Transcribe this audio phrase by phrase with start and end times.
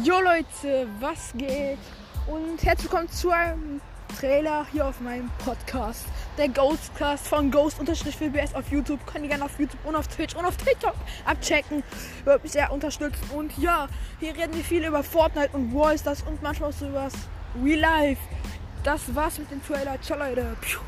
[0.00, 1.76] Jo Leute, was geht?
[2.26, 3.82] Und herzlich willkommen zu einem
[4.18, 6.06] Trailer hier auf meinem Podcast.
[6.38, 9.04] Der Ghostcast von Ghost-VBS auf YouTube.
[9.04, 10.94] Könnt ihr gerne auf YouTube und auf Twitch und auf TikTok
[11.26, 11.82] abchecken.
[12.24, 13.22] Wird mich sehr unterstützen.
[13.36, 13.86] Und ja,
[14.18, 17.08] hier reden wir viel über Fortnite und Wallstars und manchmal auch so über
[17.62, 18.22] Real Life.
[18.84, 20.00] Das war's mit dem Trailer.
[20.00, 20.56] Ciao Leute.
[20.62, 20.80] Piu.